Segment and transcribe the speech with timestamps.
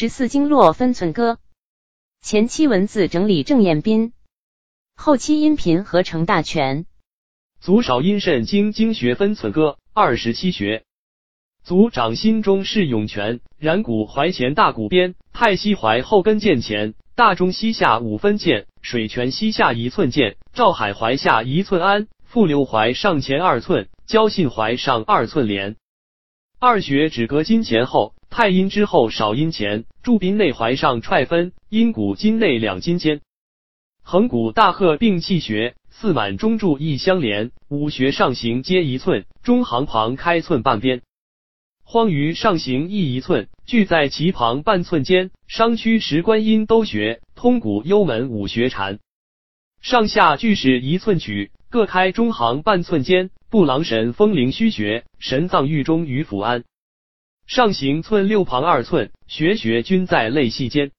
[0.00, 1.38] 十四经络分寸歌，
[2.22, 4.12] 前期文字整理郑彦斌，
[4.94, 6.86] 后期音频合成大全。
[7.60, 10.84] 足少阴肾经经学分寸歌二十七穴。
[11.64, 25.74] 足掌心中是涌泉，然骨踝前大骨边，太溪踝后跟腱前，大中膝下五分腱，水泉膝下一寸腱，照海踝下一寸安，复流踝上前二寸，交信踝上二寸连。
[26.60, 28.14] 二穴指膈筋前后。
[28.30, 33.20] 太阴之后，少阴前，柱宾内踝上踹分，阴骨筋内两筋间，
[34.02, 41.02] 横骨大壑并气穴，四满中柱一相连，五穴上行皆一寸，中行旁开寸半边，
[41.82, 49.00] 荒鱼上行亦一寸，聚在其旁半寸间，商区十官阴都穴，通骨幽门五穴缠，
[49.80, 56.64] 上下俱是一寸曲，各开中行半寸间，布郎神风灵虚穴，神脏狱中于府安。
[57.48, 60.90] 上行寸六旁二寸，穴穴均在肋隙间。